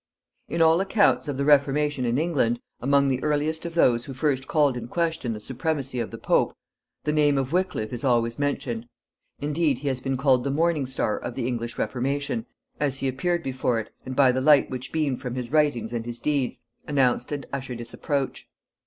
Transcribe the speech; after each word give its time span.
In 0.49 0.63
all 0.63 0.81
accounts 0.81 1.27
of 1.27 1.37
the 1.37 1.45
Reformation 1.45 2.05
in 2.05 2.17
England, 2.17 2.59
among 2.79 3.07
the 3.07 3.21
earliest 3.23 3.65
of 3.65 3.75
those 3.75 4.05
who 4.05 4.15
first 4.15 4.47
called 4.47 4.75
in 4.75 4.87
question 4.87 5.33
the 5.33 5.39
supremacy 5.39 5.99
of 5.99 6.09
the 6.09 6.17
Pope, 6.17 6.57
the 7.03 7.13
name 7.13 7.37
of 7.37 7.53
Wickliffe 7.53 7.93
is 7.93 8.03
always 8.03 8.39
mentioned. 8.39 8.87
Indeed, 9.41 9.77
he 9.77 9.89
has 9.89 10.01
been 10.01 10.17
called 10.17 10.43
the 10.43 10.49
morning 10.49 10.87
star 10.87 11.19
of 11.19 11.35
the 11.35 11.45
English 11.45 11.77
Reformation, 11.77 12.47
as 12.79 12.97
he 12.97 13.07
appeared 13.07 13.43
before 13.43 13.79
it, 13.79 13.91
and, 14.03 14.15
by 14.15 14.31
the 14.31 14.41
light 14.41 14.71
which 14.71 14.91
beamed 14.91 15.21
from 15.21 15.35
his 15.35 15.51
writings 15.51 15.93
and 15.93 16.03
his 16.07 16.19
deeds, 16.19 16.61
announced 16.87 17.31
and 17.31 17.45
ushered 17.53 17.79
its 17.79 17.93
approach. 17.93 18.47